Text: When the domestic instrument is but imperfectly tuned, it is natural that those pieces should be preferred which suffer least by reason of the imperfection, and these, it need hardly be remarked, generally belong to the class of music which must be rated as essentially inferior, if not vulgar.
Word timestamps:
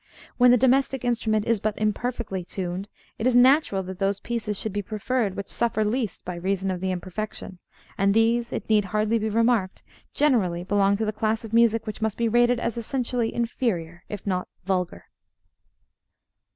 When 0.37 0.49
the 0.49 0.57
domestic 0.57 1.05
instrument 1.05 1.45
is 1.45 1.59
but 1.59 1.77
imperfectly 1.77 2.43
tuned, 2.43 2.87
it 3.19 3.27
is 3.27 3.35
natural 3.35 3.83
that 3.83 3.99
those 3.99 4.19
pieces 4.19 4.57
should 4.57 4.73
be 4.73 4.81
preferred 4.81 5.35
which 5.37 5.47
suffer 5.47 5.83
least 5.83 6.25
by 6.25 6.37
reason 6.37 6.71
of 6.71 6.81
the 6.81 6.89
imperfection, 6.91 7.59
and 7.99 8.11
these, 8.11 8.51
it 8.51 8.67
need 8.67 8.85
hardly 8.85 9.19
be 9.19 9.29
remarked, 9.29 9.83
generally 10.15 10.63
belong 10.63 10.97
to 10.97 11.05
the 11.05 11.13
class 11.13 11.45
of 11.45 11.53
music 11.53 11.85
which 11.85 12.01
must 12.01 12.17
be 12.17 12.27
rated 12.27 12.59
as 12.59 12.77
essentially 12.77 13.31
inferior, 13.31 14.03
if 14.09 14.25
not 14.25 14.47
vulgar. 14.65 15.05